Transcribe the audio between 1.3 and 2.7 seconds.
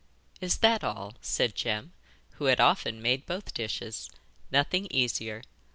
Jem, who had